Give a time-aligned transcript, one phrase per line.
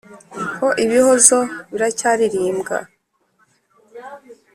[0.61, 1.39] ho ibihozo
[1.71, 2.77] biracyaririmbwa